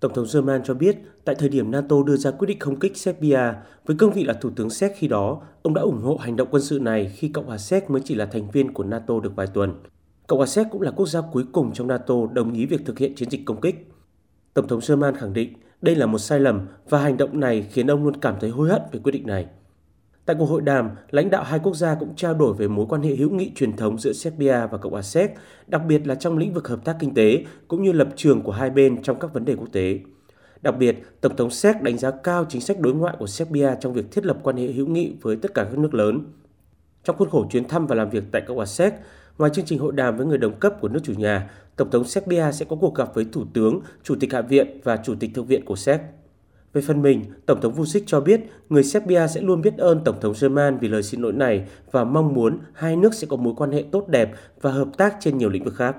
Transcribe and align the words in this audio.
Tổng 0.00 0.14
thống 0.14 0.26
German 0.34 0.62
cho 0.64 0.74
biết, 0.74 0.96
tại 1.24 1.34
thời 1.34 1.48
điểm 1.48 1.70
NATO 1.70 1.96
đưa 2.06 2.16
ra 2.16 2.30
quyết 2.30 2.46
định 2.46 2.58
không 2.58 2.78
kích 2.78 2.96
Serbia, 2.96 3.40
với 3.86 3.96
cương 3.96 4.12
vị 4.12 4.24
là 4.24 4.34
Thủ 4.34 4.50
tướng 4.56 4.70
Séc 4.70 4.92
khi 4.96 5.08
đó, 5.08 5.42
ông 5.62 5.74
đã 5.74 5.82
ủng 5.82 6.02
hộ 6.02 6.16
hành 6.16 6.36
động 6.36 6.48
quân 6.50 6.62
sự 6.62 6.78
này 6.78 7.12
khi 7.16 7.28
Cộng 7.28 7.46
hòa 7.46 7.58
Séc 7.58 7.90
mới 7.90 8.02
chỉ 8.04 8.14
là 8.14 8.26
thành 8.26 8.50
viên 8.50 8.72
của 8.72 8.84
NATO 8.84 9.20
được 9.20 9.36
vài 9.36 9.46
tuần. 9.46 9.74
Cộng 10.26 10.38
hòa 10.38 10.46
Séc 10.46 10.66
cũng 10.70 10.82
là 10.82 10.90
quốc 10.90 11.08
gia 11.08 11.20
cuối 11.32 11.44
cùng 11.52 11.72
trong 11.72 11.88
NATO 11.88 12.14
đồng 12.32 12.52
ý 12.52 12.66
việc 12.66 12.80
thực 12.86 12.98
hiện 12.98 13.14
chiến 13.14 13.30
dịch 13.30 13.40
công 13.44 13.60
kích. 13.60 13.88
Tổng 14.54 14.68
thống 14.68 14.80
German 14.88 15.16
khẳng 15.16 15.32
định 15.32 15.52
đây 15.82 15.94
là 15.94 16.06
một 16.06 16.18
sai 16.18 16.40
lầm 16.40 16.68
và 16.88 17.02
hành 17.02 17.16
động 17.16 17.40
này 17.40 17.66
khiến 17.70 17.90
ông 17.90 18.04
luôn 18.04 18.20
cảm 18.20 18.34
thấy 18.40 18.50
hối 18.50 18.68
hận 18.68 18.82
về 18.92 19.00
quyết 19.02 19.12
định 19.12 19.26
này. 19.26 19.46
Tại 20.30 20.36
cuộc 20.38 20.46
hội 20.46 20.62
đàm, 20.62 20.90
lãnh 21.10 21.30
đạo 21.30 21.44
hai 21.44 21.60
quốc 21.62 21.76
gia 21.76 21.94
cũng 21.94 22.16
trao 22.16 22.34
đổi 22.34 22.54
về 22.54 22.68
mối 22.68 22.86
quan 22.88 23.02
hệ 23.02 23.16
hữu 23.16 23.30
nghị 23.30 23.52
truyền 23.54 23.76
thống 23.76 23.98
giữa 23.98 24.12
Serbia 24.12 24.66
và 24.70 24.78
Cộng 24.78 24.92
hòa 24.92 25.02
Séc, 25.02 25.30
đặc 25.66 25.82
biệt 25.88 26.06
là 26.06 26.14
trong 26.14 26.38
lĩnh 26.38 26.54
vực 26.54 26.68
hợp 26.68 26.84
tác 26.84 26.96
kinh 27.00 27.14
tế 27.14 27.44
cũng 27.68 27.82
như 27.82 27.92
lập 27.92 28.08
trường 28.16 28.42
của 28.42 28.52
hai 28.52 28.70
bên 28.70 29.02
trong 29.02 29.18
các 29.18 29.34
vấn 29.34 29.44
đề 29.44 29.56
quốc 29.56 29.68
tế. 29.72 29.98
Đặc 30.62 30.74
biệt, 30.78 31.02
Tổng 31.20 31.36
thống 31.36 31.50
Séc 31.50 31.82
đánh 31.82 31.98
giá 31.98 32.10
cao 32.10 32.46
chính 32.48 32.60
sách 32.60 32.80
đối 32.80 32.94
ngoại 32.94 33.16
của 33.18 33.26
Serbia 33.26 33.70
trong 33.80 33.92
việc 33.92 34.12
thiết 34.12 34.26
lập 34.26 34.38
quan 34.42 34.56
hệ 34.56 34.66
hữu 34.66 34.86
nghị 34.86 35.12
với 35.22 35.36
tất 35.36 35.54
cả 35.54 35.64
các 35.64 35.78
nước 35.78 35.94
lớn. 35.94 36.24
Trong 37.04 37.16
khuôn 37.16 37.30
khổ 37.30 37.46
chuyến 37.50 37.68
thăm 37.68 37.86
và 37.86 37.94
làm 37.94 38.10
việc 38.10 38.24
tại 38.32 38.42
Cộng 38.46 38.56
hòa 38.56 38.66
Séc, 38.66 38.94
ngoài 39.38 39.50
chương 39.54 39.64
trình 39.64 39.78
hội 39.78 39.92
đàm 39.92 40.16
với 40.16 40.26
người 40.26 40.38
đồng 40.38 40.58
cấp 40.58 40.74
của 40.80 40.88
nước 40.88 41.00
chủ 41.02 41.12
nhà, 41.12 41.50
Tổng 41.76 41.90
thống 41.90 42.04
Serbia 42.04 42.52
sẽ 42.52 42.64
có 42.68 42.76
cuộc 42.76 42.94
gặp 42.94 43.14
với 43.14 43.26
Thủ 43.32 43.44
tướng, 43.54 43.80
Chủ 44.02 44.14
tịch 44.20 44.32
Hạ 44.32 44.40
viện 44.40 44.80
và 44.84 44.96
Chủ 44.96 45.14
tịch 45.20 45.30
Thượng 45.34 45.46
viện 45.46 45.64
của 45.64 45.76
Séc. 45.76 46.00
Về 46.72 46.82
phần 46.82 47.02
mình, 47.02 47.24
Tổng 47.46 47.60
thống 47.60 47.72
Vucic 47.72 48.02
cho 48.06 48.20
biết 48.20 48.40
người 48.68 48.84
Serbia 48.84 49.26
sẽ 49.28 49.40
luôn 49.40 49.62
biết 49.62 49.78
ơn 49.78 50.00
Tổng 50.04 50.20
thống 50.20 50.34
German 50.40 50.78
vì 50.78 50.88
lời 50.88 51.02
xin 51.02 51.20
lỗi 51.20 51.32
này 51.32 51.64
và 51.90 52.04
mong 52.04 52.34
muốn 52.34 52.58
hai 52.72 52.96
nước 52.96 53.14
sẽ 53.14 53.26
có 53.30 53.36
mối 53.36 53.54
quan 53.56 53.72
hệ 53.72 53.84
tốt 53.92 54.08
đẹp 54.08 54.30
và 54.60 54.70
hợp 54.70 54.88
tác 54.96 55.16
trên 55.20 55.38
nhiều 55.38 55.48
lĩnh 55.48 55.64
vực 55.64 55.74
khác. 55.74 55.96